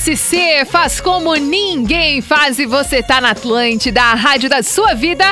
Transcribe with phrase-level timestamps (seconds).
[0.00, 5.26] SC faz como ninguém faz e você tá na Atlântida, a rádio da sua vida,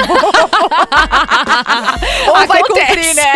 [2.28, 2.48] Ou Acontece.
[2.48, 3.34] vai cumprir, né?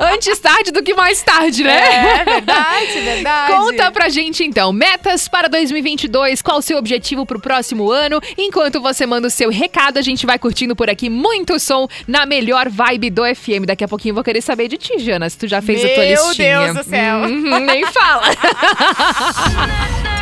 [0.12, 2.20] Antes tarde do que mais tarde, né?
[2.20, 3.52] É, verdade, verdade.
[3.52, 8.20] Conta pra gente então, metas para 2022, qual o seu objetivo pro próximo ano.
[8.36, 12.24] Enquanto você manda o seu recado, a gente vai curtindo por aqui muito som na
[12.26, 13.51] melhor vibe do FM.
[13.60, 15.90] Daqui a pouquinho eu vou querer saber de ti, Jana, se tu já fez Meu
[15.90, 16.58] a tua listinha.
[16.58, 17.18] Meu Deus do céu.
[17.18, 18.22] Uhum, nem fala.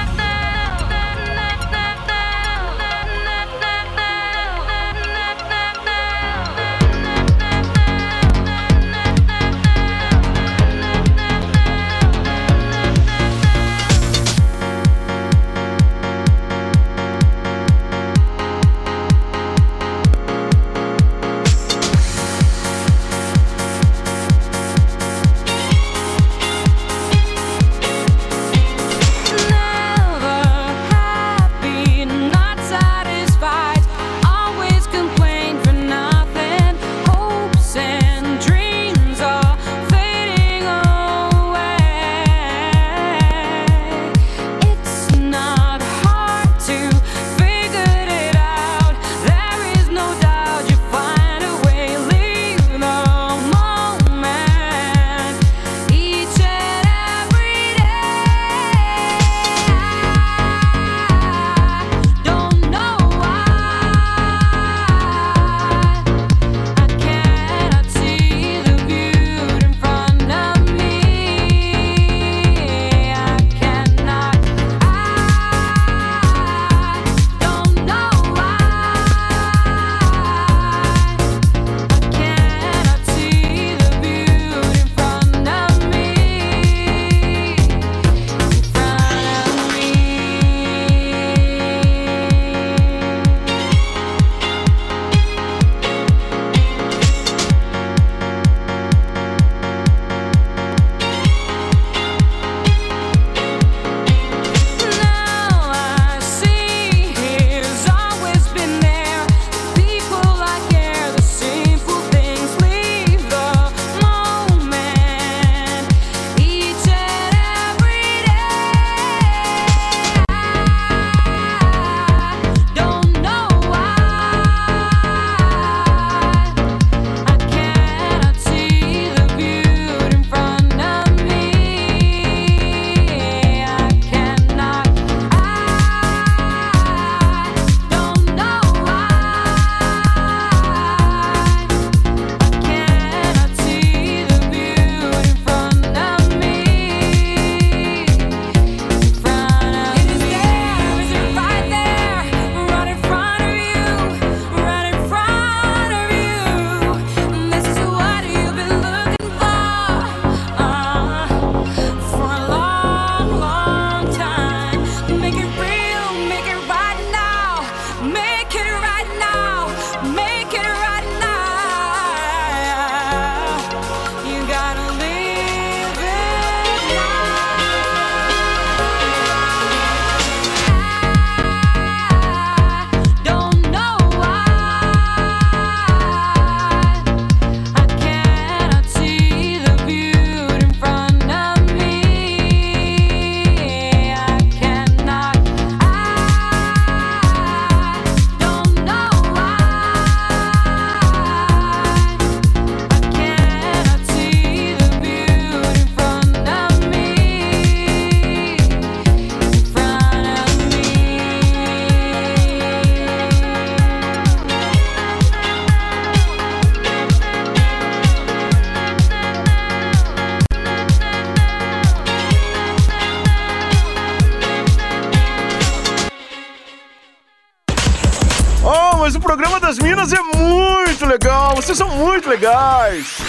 [232.91, 233.23] Nice.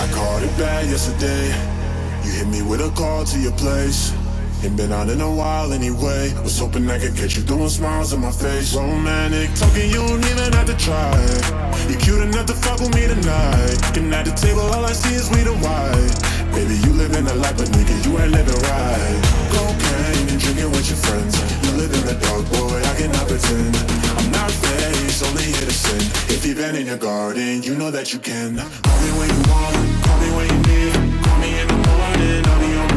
[0.00, 1.44] I called it bad yesterday.
[2.24, 4.14] You hit me with a call to your place.
[4.64, 6.32] Ain't been out in a while anyway.
[6.42, 8.74] Was hoping I could catch you throwing smiles on my face.
[8.74, 11.12] Romantic talking, you don't even have to try.
[11.90, 13.76] You're cute enough to fuck with me tonight.
[13.98, 16.16] And at the table, all I see is weed and white.
[16.56, 19.20] Baby, you live in a life, but nigga, you ain't living right.
[19.52, 21.36] Cocaine and drinking with your friends.
[21.60, 22.80] You live in the dark, boy.
[22.88, 24.03] I cannot pretend
[25.74, 26.34] listen.
[26.34, 28.56] If you've been in your garden, you know that you can.
[28.56, 30.94] Call me when you want, call me when you need.
[31.24, 32.93] Call me in the morning, I'll be on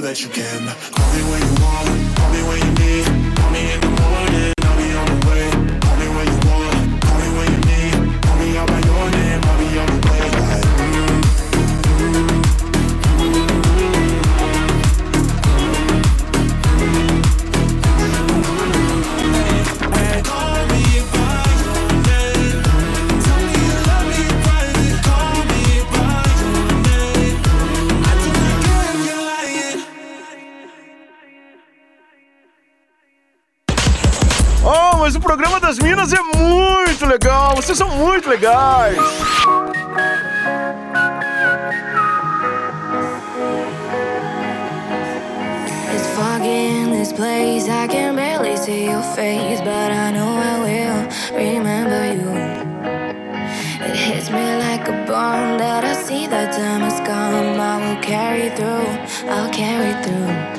[0.00, 0.66] know that you can.
[0.92, 1.57] Call me when you
[35.68, 37.54] das Minas é muito legal.
[37.54, 38.96] Vocês são muito legais.
[46.90, 47.68] this place.
[47.68, 52.32] I can barely see your face, but I know I will remember you.
[53.86, 57.60] It hits me like a bomb that I see that time has come.
[57.60, 58.88] I will carry through,
[59.30, 60.58] I'll carry through.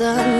[0.00, 0.39] sun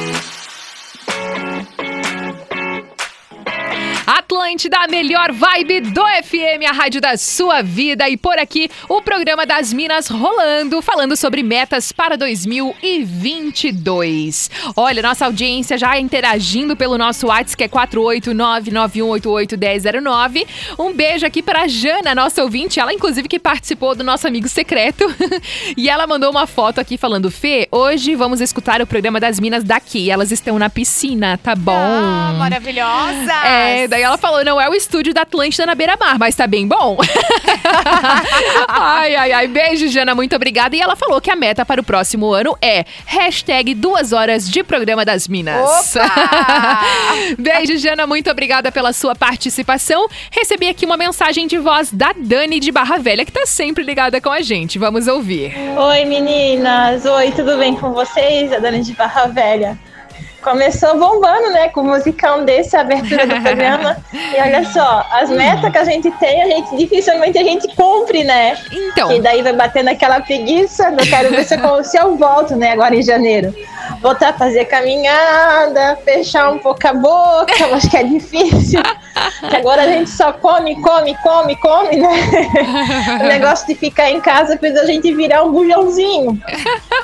[4.61, 8.07] Atlântida, a melhor vibe do FM, a rádio da sua vida.
[8.07, 14.51] E por aqui, o programa das Minas rolando, falando sobre metas para 2022.
[14.75, 20.45] Olha, nossa audiência já interagindo pelo nosso WhatsApp, que é 489-9188-1009.
[20.77, 22.79] Um beijo aqui para Jana, nossa ouvinte.
[22.79, 25.11] Ela, inclusive, que participou do nosso amigo secreto.
[25.75, 29.63] e ela mandou uma foto aqui falando: Fê, hoje vamos escutar o programa das Minas
[29.63, 30.11] daqui.
[30.11, 31.71] Elas estão na piscina, tá bom?
[31.73, 33.33] Ah, maravilhosa!
[33.45, 36.67] É, daí ela falou, não é o estúdio da Atlântida na beira-mar, mas tá bem
[36.67, 36.97] bom.
[38.67, 39.47] ai, ai, ai.
[39.47, 40.75] Beijo, Jana, muito obrigada.
[40.75, 44.63] E ela falou que a meta para o próximo ano é hashtag duas horas de
[44.63, 45.95] programa das Minas.
[45.95, 46.81] Opa!
[47.37, 50.07] Beijo, Jana, muito obrigada pela sua participação.
[50.31, 54.19] Recebi aqui uma mensagem de voz da Dani de Barra Velha, que tá sempre ligada
[54.19, 54.79] com a gente.
[54.79, 55.53] Vamos ouvir.
[55.77, 58.51] Oi meninas, oi, tudo bem com vocês?
[58.51, 59.77] A Dani de Barra Velha.
[60.41, 63.97] Começou bombando, né, com o musicão desse, a abertura do programa.
[64.13, 68.23] E olha só, as metas que a gente tem, a gente dificilmente a gente cumpre,
[68.23, 68.57] né?
[68.71, 69.11] Então.
[69.11, 72.71] E daí vai batendo aquela preguiça, eu quero ver se eu, se eu volto, né,
[72.71, 73.53] agora em janeiro.
[74.01, 78.81] Voltar a fazer caminhada, fechar um pouco a boca, eu acho que é difícil.
[79.49, 82.09] Que agora a gente só come, come, come, come, né?
[83.21, 86.39] O negócio de ficar em casa fez a gente virar um bujãozinho.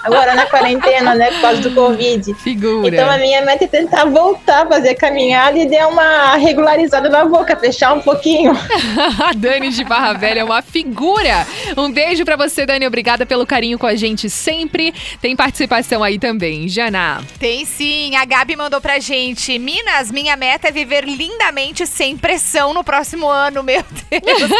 [0.03, 2.33] Agora na quarentena, né, por causa do Covid.
[2.35, 2.95] Figura.
[2.95, 7.25] Então a minha meta é tentar voltar a fazer caminhada e dar uma regularizada na
[7.25, 8.53] boca, fechar um pouquinho.
[9.21, 11.45] a Dani de Barra Velha é uma figura.
[11.75, 12.87] Um beijo pra você, Dani.
[12.87, 14.93] Obrigada pelo carinho com a gente sempre.
[15.21, 17.21] Tem participação aí também, Jana.
[17.37, 19.59] Tem sim, a Gabi mandou pra gente.
[19.59, 24.51] Minas, minha meta é viver lindamente sem pressão no próximo ano, meu Deus.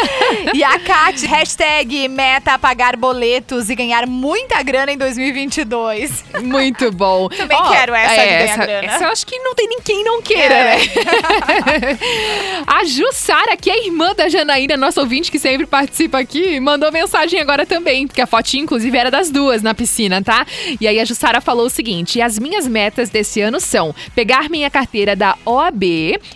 [0.52, 6.24] e a Kat, hashtag meta pagar boletos e ganhar muita grana em 2022.
[6.42, 7.30] Muito bom.
[7.32, 10.22] Também Ó, quero essa de ganhar essa, essa eu acho que não tem ninguém não
[10.22, 10.76] queira, É.
[10.76, 11.98] né?
[12.66, 17.40] a Jussara, que é irmã da Janaína, nossa ouvinte que sempre participa aqui, mandou mensagem
[17.40, 20.46] agora também, porque a fotinha, inclusive, era das duas na piscina, tá?
[20.80, 24.70] E aí a Jussara falou o seguinte: as minhas metas desse ano são pegar minha
[24.70, 25.82] carteira da OAB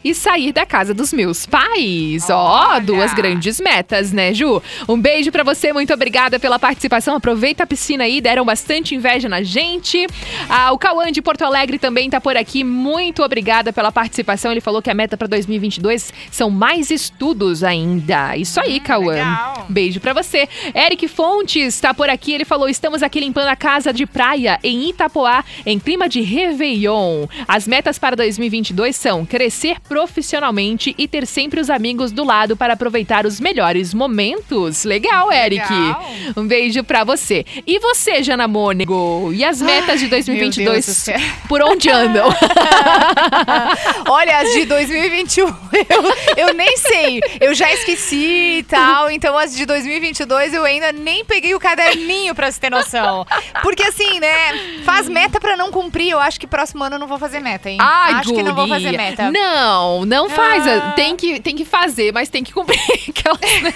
[0.05, 2.29] e sair da casa dos meus pais.
[2.31, 2.81] Ó, Olha!
[2.81, 4.63] duas grandes metas, né, Ju?
[4.89, 7.17] Um beijo pra você, muito obrigada pela participação.
[7.17, 10.07] Aproveita a piscina aí, deram bastante inveja na gente.
[10.49, 12.63] Ah, o Cauã de Porto Alegre também tá por aqui.
[12.63, 14.53] Muito obrigada pela participação.
[14.53, 18.37] Ele falou que a meta pra 2022 são mais estudos ainda.
[18.37, 19.13] Isso aí, Cauã.
[19.15, 19.67] legal.
[19.69, 20.49] Beijo pra você.
[20.75, 22.33] Eric Fontes tá por aqui.
[22.33, 27.27] Ele falou: estamos aqui limpando a casa de praia em Itapoá, em clima de Réveillon.
[27.49, 32.75] As metas para 2022 são crescer profissionalmente e ter sempre os amigos do lado para
[32.75, 34.85] aproveitar os melhores momentos.
[34.85, 35.73] Legal, Eric.
[35.73, 36.11] Legal.
[36.37, 37.45] Um beijo pra você.
[37.67, 39.33] E você, Jana Mônego?
[39.33, 40.85] E as metas de Deus do 2022?
[40.85, 41.19] céu.
[41.49, 42.29] Por onde andam?
[44.09, 47.21] Olha, as de 2021, eu, eu nem sei.
[47.41, 49.11] Eu já esqueci e tal.
[49.11, 53.27] Então, as de 2022, eu ainda nem peguei o caderninho pra você ter noção.
[53.63, 54.83] Porque, assim, né?
[54.85, 56.11] Faz meta pra não cumprir.
[56.11, 57.79] Eu acho que próximo ano eu não vou fazer meta, hein?
[57.81, 58.99] Ai, acho que não vou fazer guria.
[58.99, 59.31] meta.
[59.31, 60.67] Não, não faz.
[60.67, 60.93] Ah.
[60.95, 62.81] Tem, que, tem que fazer, mas tem que cumprir.
[63.09, 63.75] aquelas, né?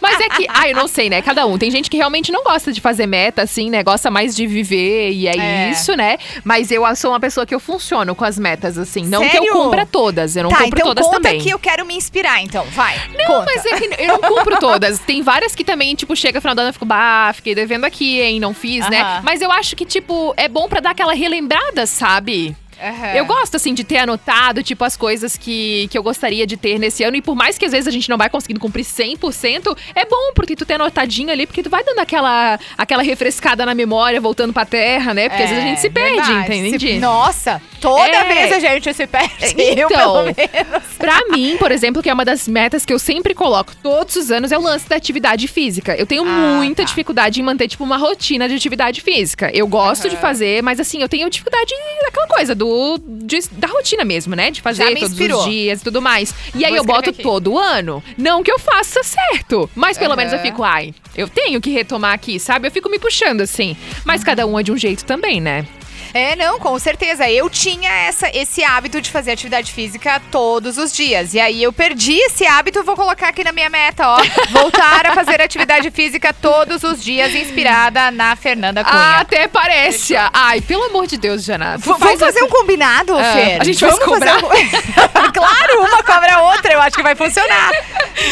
[0.00, 1.20] mas é que, ah, eu não sei, né?
[1.22, 1.58] Cada um.
[1.58, 3.82] Tem gente que realmente não gosta de fazer meta, assim, né?
[3.82, 5.70] Gosta mais de viver e é, É.
[5.70, 6.18] isso, né?
[6.44, 9.06] Mas eu sou uma pessoa que eu funciono com as metas, assim.
[9.06, 9.48] Não que Sério?
[9.48, 10.36] eu cumpra todas.
[10.36, 11.40] Eu não tá, cumpro então todas conta também.
[11.40, 12.64] que eu quero me inspirar, então.
[12.66, 13.00] Vai.
[13.16, 13.46] Não, conta.
[13.46, 14.98] mas é que eu não cumpro todas.
[14.98, 17.84] Tem várias que também, tipo, chega no final do ano e fico, bah, fiquei devendo
[17.84, 18.38] aqui, hein?
[18.38, 19.00] Não fiz, né?
[19.00, 19.22] Aham.
[19.24, 22.54] Mas eu acho que, tipo, é bom pra dar aquela relembrada, sabe?
[22.80, 23.14] Aham.
[23.14, 26.78] Eu gosto, assim, de ter anotado, tipo, as coisas que, que eu gostaria de ter
[26.78, 27.16] nesse ano.
[27.16, 30.32] E por mais que às vezes a gente não vai conseguindo cumprir 100%, é bom
[30.34, 34.52] porque tu ter anotadinho ali, porque tu vai dando aquela, aquela refrescada na memória, voltando
[34.52, 35.28] pra terra, né?
[35.28, 36.54] Porque às vezes a gente se perde, É, verdade.
[36.68, 36.88] entende?
[36.94, 38.24] Se- Nossa, toda É.
[38.24, 39.54] vez a gente se perde.
[39.58, 40.84] eu, Então, pelo menos.
[40.98, 44.30] Pra mim, por exemplo, que é uma das metas que eu sempre coloco todos os
[44.30, 45.94] anos, é o lance da atividade física.
[45.96, 46.86] Eu tenho Ah, muita tá.
[46.88, 49.50] dificuldade em manter, tipo, uma rotina de atividade física.
[49.54, 51.72] Eu gosto de fazer, mas assim, eu tenho dificuldade
[52.04, 52.63] daquela coisa do,
[53.06, 54.50] de- da rotina mesmo, né?
[54.50, 55.40] De fazer todos inspirou.
[55.40, 56.34] os dias e tudo mais.
[56.54, 57.22] E aí Vou eu boto aqui.
[57.22, 58.02] todo ano.
[58.16, 60.16] Não que eu faça certo, mas pelo Aham.
[60.16, 62.66] menos eu fico, ai, eu tenho que retomar aqui, sabe?
[62.68, 63.76] Eu fico me puxando assim.
[64.04, 65.66] Mas cada um é de um jeito também, né?
[66.14, 67.28] É, não, com certeza.
[67.28, 71.34] Eu tinha essa, esse hábito de fazer atividade física todos os dias.
[71.34, 74.18] E aí eu perdi esse hábito, vou colocar aqui na minha meta, ó.
[74.50, 79.16] Voltar a fazer atividade física todos os dias, inspirada na Fernanda Ah, Cunha.
[79.22, 80.14] até parece.
[80.32, 81.80] Ai, pelo amor de Deus, Jana.
[81.82, 83.60] tu V- Vamos fazer assim- um combinado, Ah, Fer?
[83.60, 84.48] a gente vai fazer um-
[85.34, 86.72] claro, uma cobra a outra.
[86.74, 87.70] Eu acho que vai funcionar.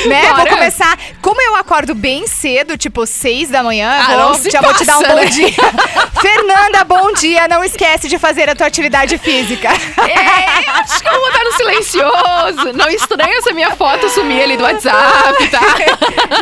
[0.06, 0.22] né?
[0.30, 0.36] Bora.
[0.36, 0.96] Vou começar.
[1.20, 4.98] Como eu acordo bem cedo, tipo seis da manhã, Ah, vou- já vou te dar
[4.98, 5.26] um passa, bom né?
[5.30, 5.48] dia.
[6.22, 7.48] Fernanda, bom dia.
[7.48, 9.68] Não esquece de fazer a tua atividade física.
[9.68, 12.72] É, acho que eu vou botar no silencioso.
[12.74, 15.60] Não estranha essa minha foto sumir ali do WhatsApp, tá?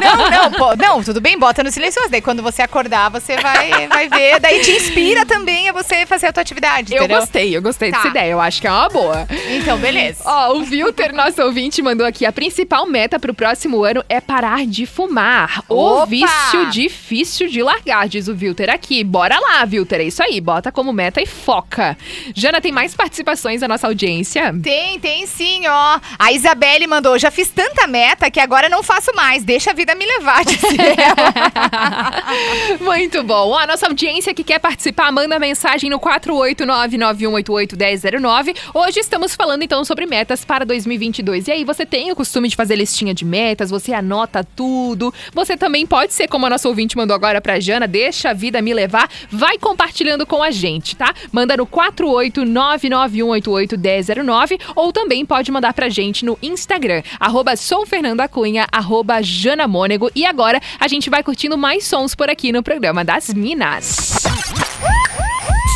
[0.00, 2.08] Não, não, pô, não, tudo bem, bota no silencioso.
[2.10, 4.40] Daí quando você acordar, você vai, vai ver.
[4.40, 7.20] Daí te inspira também a você fazer a tua atividade, Eu entendeu?
[7.20, 7.96] gostei, eu gostei Tá.
[7.98, 8.32] dessa ideia.
[8.32, 9.26] Eu acho que é uma boa.
[9.50, 10.22] Então, beleza.
[10.24, 14.66] Ó, o Wilter, nosso ouvinte, mandou aqui: a principal meta pro próximo ano é parar
[14.66, 15.62] de fumar.
[15.68, 16.06] O Opa!
[16.06, 19.02] vício difícil de largar, diz o Wilter aqui.
[19.04, 20.00] Bora lá, Wilter.
[20.00, 21.96] É isso aí, bota como meta e foca.
[22.34, 24.54] Jana, tem mais participações da nossa audiência?
[24.62, 26.00] Tem, tem sim, ó.
[26.18, 29.44] A Isabelle mandou: já fiz tanta meta que agora não faço mais.
[29.44, 30.42] Deixa a vida me levar.
[32.80, 33.50] Muito bom.
[33.50, 38.56] Ó, a nossa audiência que quer participar, manda mensagem no 489-9188-1009.
[38.74, 41.48] Hoje estamos falando então sobre metas para 2022.
[41.48, 43.70] E aí, você tem o costume de fazer listinha de metas?
[43.70, 45.12] Você anota tudo?
[45.32, 48.60] Você também pode ser como a nossa ouvinte mandou agora pra Jana, deixa a vida
[48.62, 49.08] me levar.
[49.30, 51.09] Vai compartilhando com a gente, tá?
[51.32, 58.66] Manda no 489-9188-1009 ou também pode mandar pra gente no Instagram, arroba sou Fernanda Cunha,
[58.70, 60.10] arroba Jana Mônego.
[60.14, 64.26] E agora a gente vai curtindo mais sons por aqui no programa das Minas.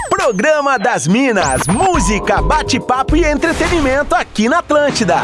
[0.09, 5.17] Programa das Minas, música, bate-papo e entretenimento aqui na Atlântida.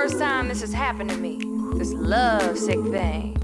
[0.00, 1.40] First time this has happened to me.
[1.76, 3.36] This love sick thing.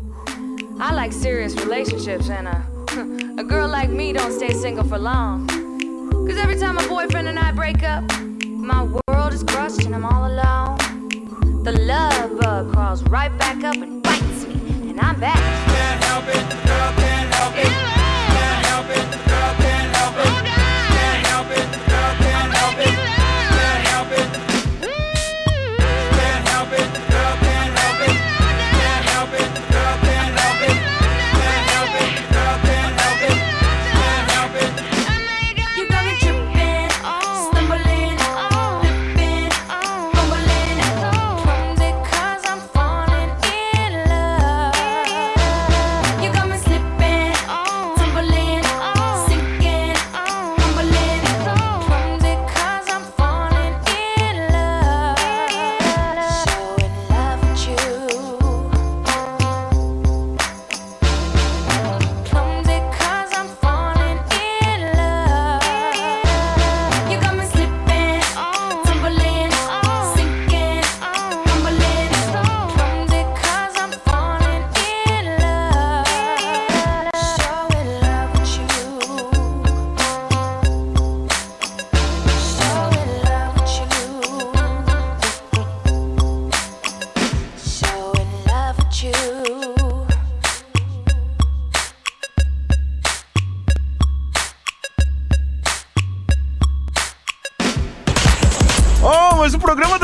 [0.79, 5.49] I like serious relationships, and a, a girl like me don't stay single for long.
[6.29, 8.05] Cause every time my boyfriend and I break up,
[8.47, 10.79] my world is crushed and I'm all alone.
[11.65, 15.37] The love bug crawls right back up and bites me, and I'm back.
[15.75, 16.74] Can't help it,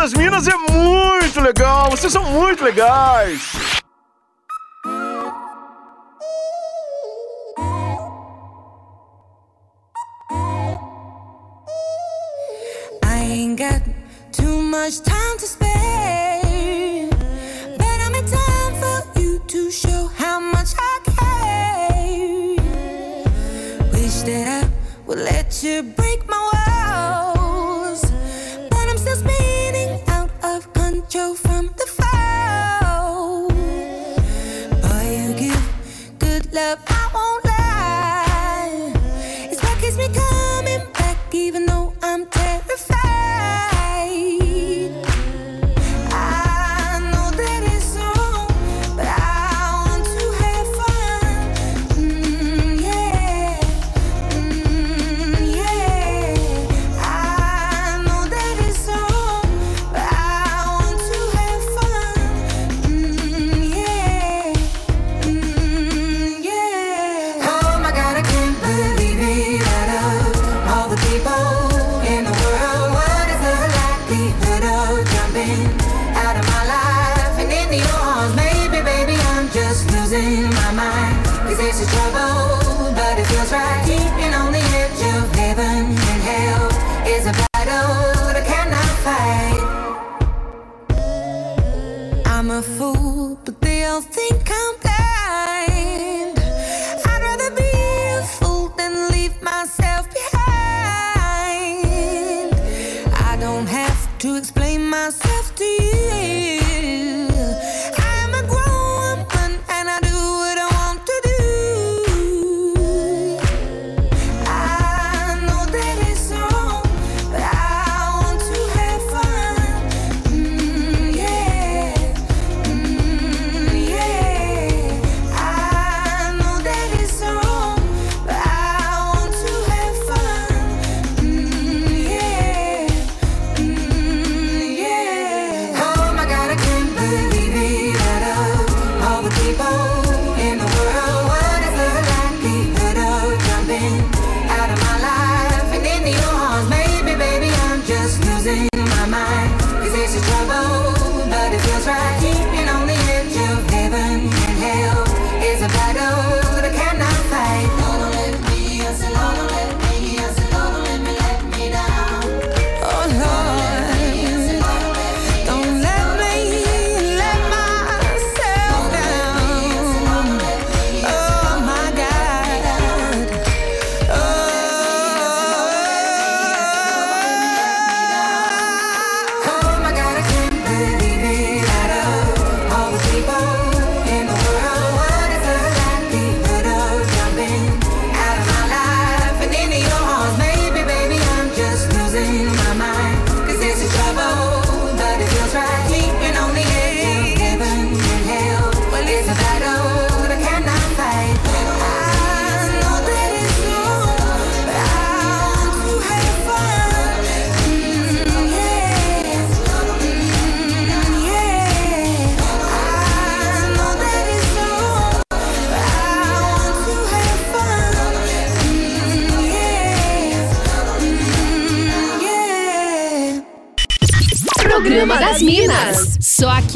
[0.01, 1.91] das Minas é muito legal.
[1.91, 3.80] Vocês são muito legais.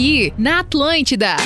[0.04, 1.36] aqui na Atlântida.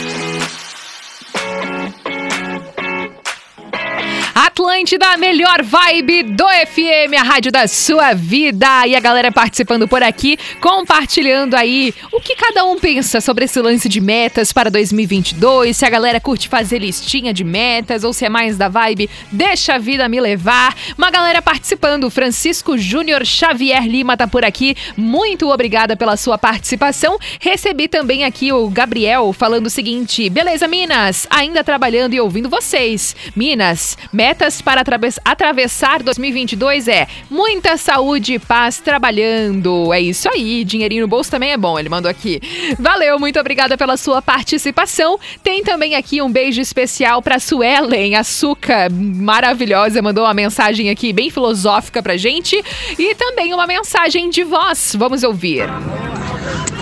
[4.78, 8.86] Atlântida, a melhor vibe do FM, a rádio da sua vida.
[8.86, 13.60] E a galera participando por aqui, compartilhando aí o que cada um pensa sobre esse
[13.60, 15.76] lance de metas para 2022.
[15.76, 19.74] Se a galera curte fazer listinha de metas ou se é mais da vibe, deixa
[19.74, 20.76] a vida me levar.
[20.96, 24.76] Uma galera participando, Francisco Júnior Xavier Lima tá por aqui.
[24.96, 27.18] Muito obrigada pela sua participação.
[27.40, 33.16] Recebi também aqui o Gabriel falando o seguinte: beleza, Minas, ainda trabalhando e ouvindo vocês.
[33.34, 34.85] Minas, metas para
[35.24, 39.94] atravessar 2022 é muita saúde e paz trabalhando.
[39.94, 42.38] É isso aí, dinheirinho no bolso também é bom, ele mandou aqui.
[42.78, 45.18] Valeu, muito obrigada pela sua participação.
[45.42, 51.31] Tem também aqui um beijo especial para Suelen Açúcar, maravilhosa, mandou uma mensagem aqui bem
[51.31, 52.62] filosófica pra gente
[52.98, 54.94] e também uma mensagem de voz.
[54.98, 55.64] Vamos ouvir.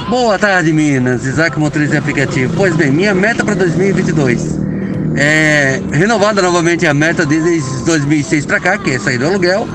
[0.08, 1.24] Boa tarde, Minas.
[1.24, 2.52] Isaac Motorista de Aplicativo.
[2.56, 4.75] Pois bem, minha meta para 2022
[5.16, 9.66] é, renovada novamente a meta desde 2006 para cá, que é sair do aluguel.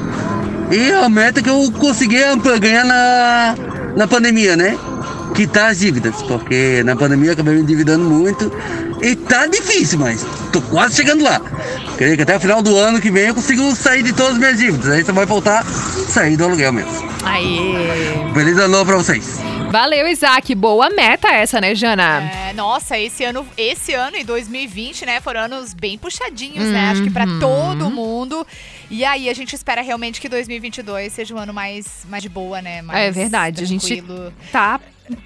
[0.71, 3.55] E a meta que eu consegui é ganhar na,
[3.97, 4.77] na pandemia, né?
[5.35, 8.51] Quitar as dívidas, porque na pandemia eu acabei me endividando muito
[9.01, 11.39] e tá difícil, mas tô quase chegando lá.
[11.97, 14.37] Creio que até o final do ano que vem eu consigo sair de todas as
[14.37, 14.89] minhas dívidas.
[14.89, 17.09] Aí só vai faltar sair do aluguel mesmo.
[17.23, 18.33] Aê!
[18.33, 19.39] Feliz ano novo pra vocês.
[19.71, 20.53] Valeu, Isaac.
[20.53, 22.29] Boa meta essa, né, Jana?
[22.49, 26.89] É, nossa, esse ano, esse ano e 2020, né, foram anos bem puxadinhos, né?
[26.91, 27.39] Acho que pra Uhum.
[27.39, 28.45] todo mundo.
[28.89, 32.61] E aí a gente espera realmente que 2022 seja um ano mais, mais de boa,
[32.61, 32.81] né?
[32.81, 34.33] Mais É verdade, a gente tranquilo.
[34.51, 34.77] tá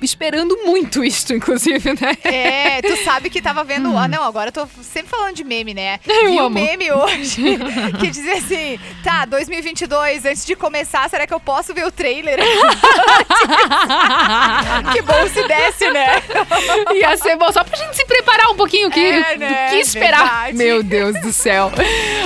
[0.01, 2.17] esperando muito isso, inclusive, né?
[2.23, 3.95] É, tu sabe que tava vendo.
[3.97, 5.99] Ah, não, agora eu tô sempre falando de meme, né?
[6.07, 6.49] Eu Vi um amo.
[6.55, 7.41] meme hoje
[7.99, 12.39] que dizia assim: tá, 2022, antes de começar, será que eu posso ver o trailer?
[14.93, 16.21] que bom se desse, né?
[16.95, 19.67] Ia ser bom só pra gente se preparar um pouquinho que, É, né?
[19.69, 20.45] que esperar.
[20.45, 20.57] Verdade.
[20.57, 21.71] Meu Deus do céu.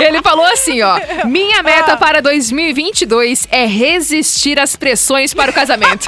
[0.05, 0.99] Ele falou assim, ó.
[1.25, 1.97] Minha meta Ah.
[1.97, 6.07] para 2022 é resistir às pressões para o casamento.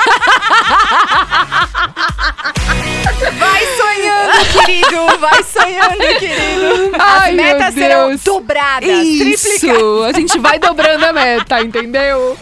[3.38, 5.18] Vai sonhando, querido.
[5.18, 6.90] Vai sonhando, querido.
[6.94, 9.44] As Ai, meu metas serão dobradas, triplicadas.
[9.62, 12.37] Isso, a gente vai dobrando a meta, entendeu?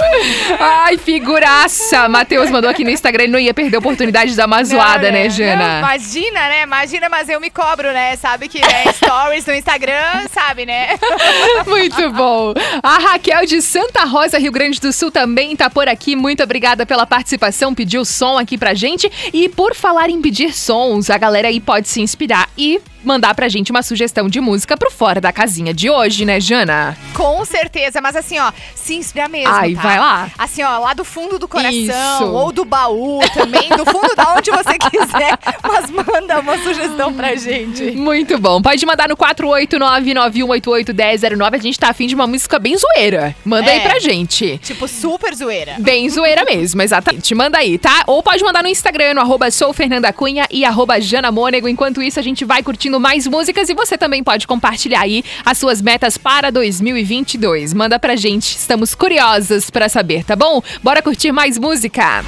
[0.58, 2.08] Ai, figuraça.
[2.08, 5.10] Matheus mandou aqui no Instagram, ele não ia perder a oportunidade de dar uma zoada,
[5.10, 5.78] né, Não, Jana?
[5.80, 6.62] imagina, né?
[6.62, 8.16] Imagina, mas eu me cobro, né?
[8.16, 10.88] Sabe que né, stories no Instagram, sabe, né?
[11.66, 12.54] Muito bom.
[12.82, 16.16] A Raquel de Santa Rosa, Rio Grande do Sul, também tá por aqui.
[16.16, 17.74] Muito obrigada pela participação.
[17.74, 19.10] Pediu som aqui pra gente.
[19.32, 23.48] E por falar em pedir sons, a galera aí pode se inspirar e mandar pra
[23.48, 26.96] gente uma sugestão de música pro Fora da Casinha de hoje, né, Jana?
[27.14, 29.80] Com certeza, mas assim, ó, se inspira mesmo, Ai, tá?
[29.82, 30.30] vai lá.
[30.36, 32.24] Assim, ó, lá do fundo do coração, Isso.
[32.26, 37.34] ou do baú também, do fundo da onde você quiser, mas manda uma sugestão pra
[37.36, 37.92] gente.
[37.92, 38.60] Muito bom.
[38.60, 41.54] Pode mandar no 489-9188-1009.
[41.54, 43.34] A gente tá afim de uma música bem zoeira.
[43.44, 43.88] Manda aí É.
[43.88, 44.58] pra gente.
[44.58, 45.76] Tipo, super zoeira.
[45.78, 47.34] Bem zoeira mesmo, exatamente.
[47.34, 48.02] Manda aí, tá?
[48.06, 51.68] Ou pode mandar no Instagram, no arroba sou Fernanda Cunha e arroba Jana Mônego.
[51.68, 55.58] Enquanto isso, a gente vai curtindo mais músicas e você também pode compartilhar aí as
[55.58, 57.74] suas metas para 2022.
[57.74, 60.62] Manda pra gente, estamos curiosas pra saber, tá bom?
[60.82, 62.24] Bora curtir mais música.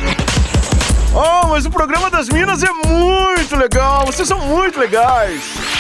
[1.15, 4.07] Oh, mas o programa das Minas é muito legal.
[4.07, 5.78] Vocês são muito legais.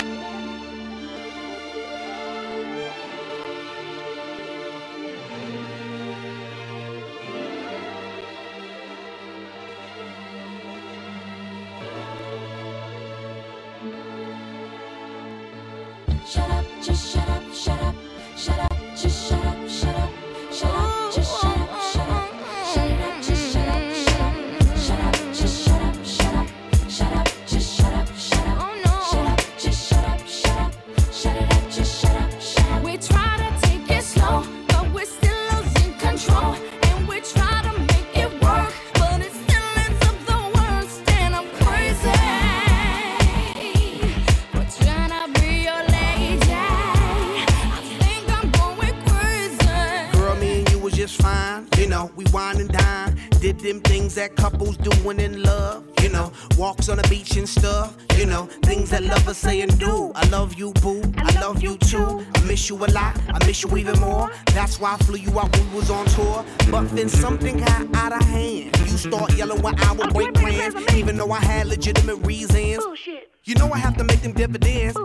[19.00, 20.10] Just shut up, shut up,
[20.50, 20.87] shut up,
[62.68, 63.16] miss you a lot.
[63.28, 64.30] I miss you even more.
[64.46, 66.44] That's why I flew you out when we was on tour.
[66.70, 68.76] But then something got out of hand.
[68.78, 72.84] You start yelling when I would break plans, even though I had legitimate reasons.
[73.44, 74.96] You know I have to make them dividends.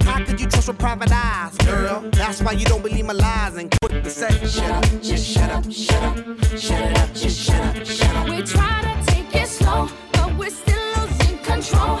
[0.00, 2.00] How could you trust with private eyes, girl?
[2.12, 4.30] That's why you don't believe my lies and quit the say.
[4.46, 6.16] Shut up, just shut up, shut up,
[6.58, 8.28] shut it up, just shut up, shut up.
[8.28, 12.00] We try to take it slow, but we're still losing control.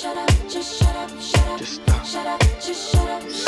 [0.00, 1.58] Shut up, just shut up, shut up.
[1.58, 2.06] Just stop.
[2.06, 3.39] Shut up, just shut up.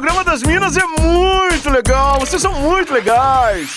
[0.00, 2.18] Programa das Minas é muito legal.
[2.20, 3.76] Vocês são muito legais.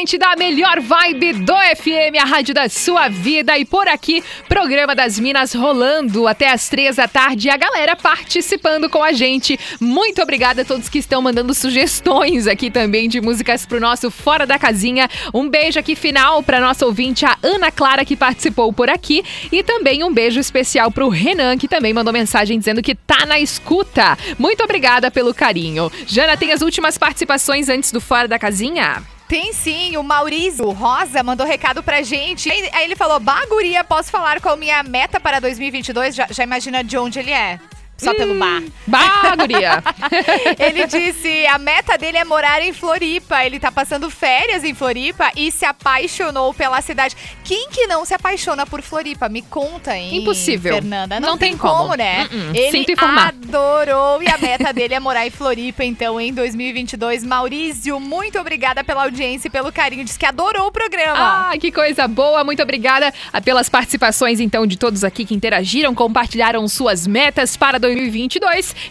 [0.00, 3.58] Atlântida, a melhor vibe do FM, a rádio da sua vida.
[3.58, 7.48] E por aqui, programa das Minas rolando até as três da tarde.
[7.48, 9.60] E a galera participando com a gente.
[9.78, 14.46] Muito obrigada a todos que estão mandando sugestões aqui também de músicas pro nosso Fora
[14.46, 15.06] da Casinha.
[15.34, 19.22] Um beijo aqui final pra nossa ouvinte, a Ana Clara, que participou por aqui.
[19.52, 23.38] E também um beijo especial pro Renan, que também mandou mensagem dizendo que tá na
[23.38, 24.16] escuta.
[24.38, 25.92] Muito obrigada pelo carinho.
[26.06, 29.02] Jana, tem as últimas participações antes do Fora da Casinha?
[29.30, 32.50] Tem sim, o Maurício Rosa mandou recado pra gente.
[32.50, 36.16] Aí ele falou: Baguria, posso falar qual minha meta para 2022?
[36.16, 37.60] Já, já imagina de onde ele é?
[38.00, 38.62] Só pelo bar.
[38.86, 39.82] Bah, guria.
[40.58, 43.44] Ele disse: a meta dele é morar em Floripa.
[43.44, 47.16] Ele tá passando férias em Floripa e se apaixonou pela cidade.
[47.44, 49.28] Quem que não se apaixona por Floripa?
[49.28, 50.16] Me conta, hein?
[50.16, 50.74] Impossível.
[50.74, 51.20] Fernanda.
[51.20, 51.94] Não, Não tem, tem como, como.
[51.94, 52.28] né?
[52.32, 52.50] Uh-uh.
[52.56, 53.28] Ele Sinto informar.
[53.28, 57.24] adorou e a meta dele é morar em Floripa, então, em 2022.
[57.24, 60.04] Maurício, muito obrigada pela audiência e pelo carinho.
[60.04, 61.50] Diz que adorou o programa.
[61.50, 62.42] Ah, que coisa boa!
[62.44, 67.78] Muito obrigada ah, pelas participações, então, de todos aqui que interagiram, compartilharam suas metas para
[67.78, 67.89] 2022.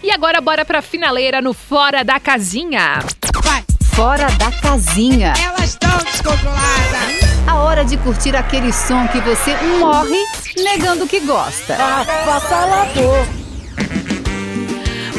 [0.04, 3.00] E agora, bora pra finaleira no Fora da Casinha.
[4.00, 5.34] Fora da casinha.
[5.44, 7.20] Elas estão descontroladas.
[7.46, 10.24] A hora de curtir aquele som que você morre
[10.56, 11.76] negando que gosta.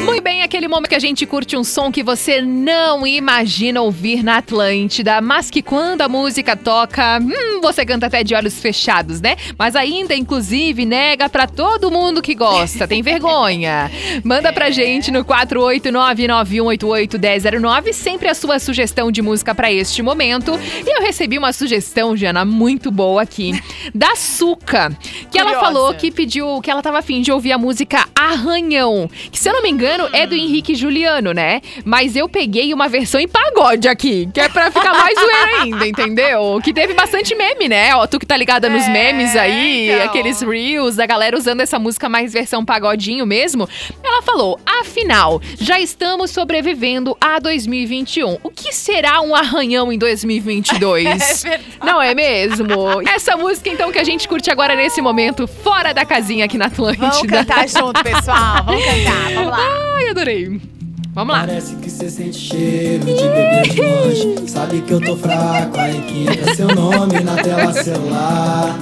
[0.03, 4.23] Muito bem, aquele momento que a gente curte um som que você não imagina ouvir
[4.23, 9.21] na Atlântida, mas que quando a música toca, hum, você canta até de olhos fechados,
[9.21, 9.35] né?
[9.57, 12.87] Mas ainda, inclusive, nega pra todo mundo que gosta.
[12.87, 13.89] Tem vergonha.
[14.23, 20.59] Manda pra gente no 48991881009 sempre a sua sugestão de música pra este momento.
[20.85, 23.53] E eu recebi uma sugestão, Jana, muito boa aqui,
[23.93, 24.91] da Suca,
[25.31, 25.73] que ela Curiosa.
[25.73, 29.53] falou que pediu, que ela tava afim de ouvir a música Arranhão, que se eu
[29.53, 31.61] não me engano é do Henrique Juliano, né?
[31.85, 35.87] Mas eu peguei uma versão em pagode aqui, que é pra ficar mais zoeira ainda,
[35.87, 36.59] entendeu?
[36.63, 37.95] Que teve bastante meme, né?
[37.95, 40.05] Ó, tu que tá ligada nos É, memes aí, então.
[40.05, 43.67] aqueles reels da galera usando essa música mais versão pagodinho mesmo.
[44.03, 48.37] Ela falou: afinal, já estamos sobrevivendo a 2021.
[48.43, 51.01] O que será um arranhão em 2022?
[51.51, 51.59] É.
[51.83, 53.01] Não é mesmo?
[53.07, 56.65] Essa música, então, que a gente curte agora nesse momento, fora da casinha aqui na
[56.65, 57.07] Atlântida.
[57.07, 58.63] Vamos cantar junto, pessoal.
[58.65, 59.33] Vamos cantar.
[59.33, 59.80] Vamos lá.
[59.97, 60.61] Ai, adorei.
[61.13, 61.41] Vamos lá.
[61.41, 64.49] Parece que cê sente cheiro de bebê de longe.
[64.49, 68.77] Sabe que eu tô fraco, aí que entra seu nome na tela celular.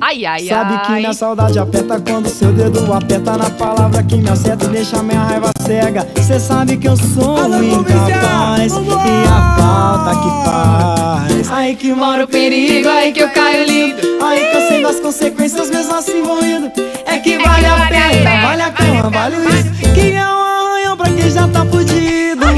[0.00, 0.86] Ai, ai, Sabe ai.
[0.86, 5.02] que minha saudade aperta quando seu dedo aperta na palavra que me acerta e deixa
[5.02, 6.06] minha raiva cega.
[6.22, 11.50] Cê sabe que eu sou incapaz e a falta que faz.
[11.52, 14.00] Aí que mora o perigo, aí que eu caio lindo.
[14.22, 16.70] Aí que eu sei das consequências, mesmo assim vou indo.
[17.08, 19.70] É que vale a pena, vale a cama, vale o risco.
[19.94, 22.46] Que é um arranhão pra quem já tá fudido.
[22.46, 22.54] Aí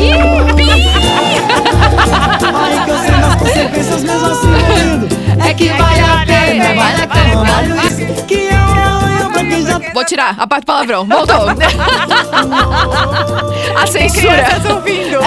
[2.85, 5.09] que eu sei das consequências, mesmo assim vou indo.
[5.47, 8.27] É que vale a pena, vale a cama, vale o risco.
[8.27, 11.07] Que é um arranhão pra quem já tá Vou tirar a parte do palavrão.
[11.07, 11.49] Voltou.
[13.81, 14.43] a censura.
[14.43, 15.19] Crianças ouvindo.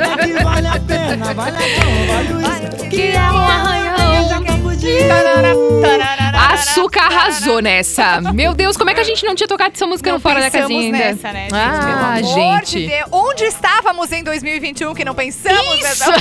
[0.00, 2.88] É que vale a pena, vale a cama, vale o risco.
[2.90, 4.28] Que é um arranhão.
[4.28, 6.23] Já tá fudido.
[6.36, 8.20] A Açúcar arrasou nessa.
[8.32, 10.40] Meu Deus, como é que a gente não tinha tocado essa música Não no Fora
[10.40, 10.98] da Casinha ainda?
[10.98, 11.54] nessa, né, gente?
[11.54, 12.80] Ah, Pelo amor gente.
[12.80, 13.08] de Deus.
[13.12, 16.12] Onde estávamos em 2021 que não pensamos nessa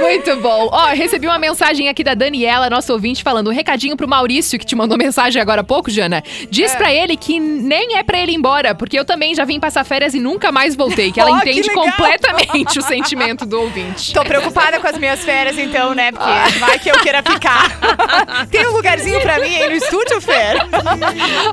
[0.00, 0.68] Muito bom.
[0.72, 4.64] Ó, recebi uma mensagem aqui da Daniela, nossa ouvinte, falando um recadinho pro Maurício, que
[4.66, 6.22] te mandou mensagem agora há pouco, Jana.
[6.50, 6.76] Diz É.
[6.76, 9.84] pra ele que nem é pra ele ir embora, porque eu também já vim passar
[9.84, 11.10] férias e nunca mais voltei.
[11.12, 11.84] Que ela que entende legal.
[11.84, 14.12] completamente o sentimento do ouvinte.
[14.12, 16.12] Tô preocupada com as minhas férias, então, né?
[16.12, 17.66] Porque vai que eu queira ficar.
[18.50, 20.56] Tem um lugarzinho pra mim aí no estúdio, Fer?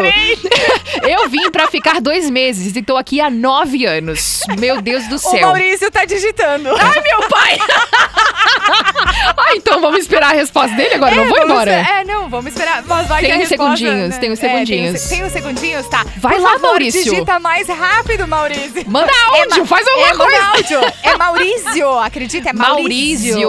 [1.09, 4.41] Eu vim pra ficar dois meses e tô aqui há nove anos.
[4.59, 5.49] Meu Deus do O céu.
[5.49, 6.69] Maurício tá digitando.
[6.79, 7.59] Ai, meu pai!
[9.37, 11.71] ah, então vamos esperar a resposta dele agora, não vou embora.
[11.73, 12.83] É, não, vamos esperar.
[12.87, 14.19] Mas vai Tem uns resposta, segundinhos, né?
[14.19, 14.95] tem uns É, tem segundinhos.
[15.03, 16.05] uns- tem uns segundinhos, tá?
[16.17, 17.03] Vai Por lá, favor, Maurício.
[17.05, 18.85] digita mais rápido, Maurício.
[18.87, 20.47] Manda áudio, Ma- faz alguma é, manda coisa.
[20.79, 20.93] áudio.
[21.03, 22.51] É Maurício, acredita?
[22.51, 23.39] É Maurício.
[23.39, 23.41] Maurício.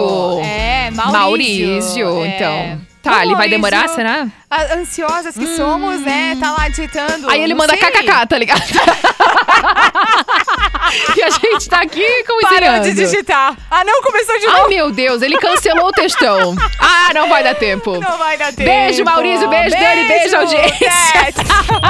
[0.42, 1.12] É, Maurício.
[1.68, 2.28] Maurício, É.
[2.36, 2.86] então.
[3.02, 4.26] Tá, ele vai demorar, será?
[4.48, 6.36] Ansiosas que somos, né?
[6.38, 7.28] Tá lá digitando.
[7.28, 7.82] Aí ele manda sei.
[7.82, 8.62] kkk, tá ligado?
[11.16, 13.56] e a gente tá aqui como Parou de digitar.
[13.68, 14.68] Ah, não, começou de Ai, novo.
[14.68, 16.54] meu Deus, ele cancelou o textão.
[16.78, 17.98] Ah, não vai dar tempo.
[17.98, 18.70] Não vai dar tempo.
[18.70, 20.92] Beijo, Maurício, beijo, Dani, beijo, audiência.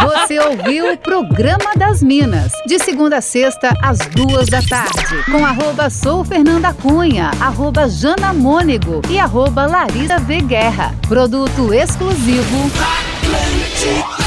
[0.25, 5.45] Você ouviu o Programa das Minas, de segunda a sexta, às duas da tarde, com
[5.45, 10.41] arroba sou Fernanda Cunha, arroba Jana Mônego e arroba Larissa V.
[10.41, 10.95] Guerra.
[11.07, 12.46] Produto exclusivo.
[12.49, 13.41] 不怕冷
[13.77, 14.26] 寂。